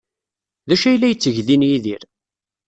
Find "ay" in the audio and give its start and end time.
0.87-0.97